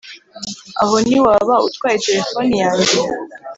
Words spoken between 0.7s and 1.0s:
Aho